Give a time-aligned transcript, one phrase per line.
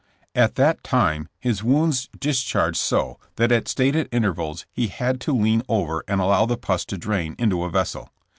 [0.45, 5.61] ''At that time his wounds discharged so that at stated intervals he had to lean
[5.69, 8.09] over and allow the pus to drain into a vessel.